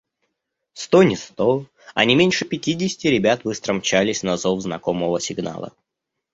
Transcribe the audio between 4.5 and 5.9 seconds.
знакомого сигнала.